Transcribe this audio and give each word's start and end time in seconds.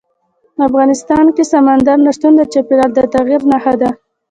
افغانستان 0.67 1.25
کې 1.35 1.43
سمندر 1.53 1.97
نه 2.05 2.11
شتون 2.15 2.33
د 2.37 2.41
چاپېریال 2.53 2.91
د 2.93 2.99
تغیر 3.13 3.41
نښه 3.51 3.73
ده. 3.81 3.89